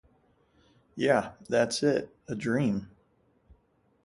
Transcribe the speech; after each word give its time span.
Yeah, 0.95 1.33
that's 1.47 1.83
it, 1.83 2.09
a 2.27 2.33
dream. 2.33 2.89